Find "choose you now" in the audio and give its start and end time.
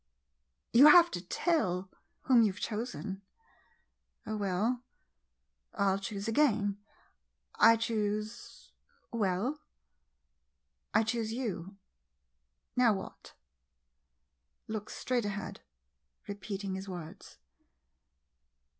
11.03-12.93